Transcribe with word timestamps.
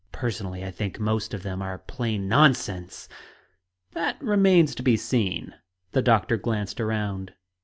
Personally, 0.11 0.65
I 0.65 0.71
think 0.71 0.99
most 0.99 1.31
of 1.31 1.43
them 1.43 1.61
are 1.61 1.77
plain 1.77 2.27
nonsense!" 2.27 3.07
"That 3.91 4.19
remains 4.19 4.73
to 4.73 4.81
be 4.81 4.97
seen." 4.97 5.53
The 5.91 6.01
doctor 6.01 6.37
glanced 6.37 6.81
around. 6.81 7.35